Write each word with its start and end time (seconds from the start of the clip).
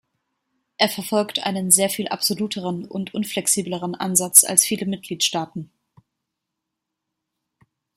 Er 0.79 0.89
verfolgt 0.89 1.43
einen 1.45 1.69
sehr 1.69 1.91
viel 1.91 2.07
absoluteren 2.07 2.85
und 2.87 3.13
unflexibleren 3.13 3.93
Ansatz 3.93 4.43
als 4.43 4.65
viele 4.65 4.87
Mitgliedstaaten. 4.87 5.71